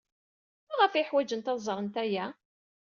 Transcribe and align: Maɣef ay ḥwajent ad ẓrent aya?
Maɣef 0.67 0.93
ay 0.93 1.05
ḥwajent 1.09 1.51
ad 1.51 1.59
ẓrent 1.67 1.95
aya? 2.03 2.25